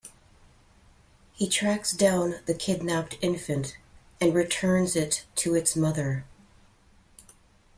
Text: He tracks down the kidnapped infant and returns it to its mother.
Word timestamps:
He 1.31 1.47
tracks 1.47 1.91
down 1.91 2.39
the 2.47 2.55
kidnapped 2.55 3.19
infant 3.21 3.77
and 4.19 4.33
returns 4.33 4.95
it 4.95 5.25
to 5.35 5.53
its 5.53 5.75
mother. 5.75 6.25